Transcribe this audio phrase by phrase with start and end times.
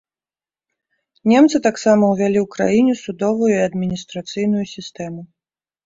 [1.33, 5.21] Немцы таксама ўвялі ў краіне судовую і адміністрацыйную сістэму.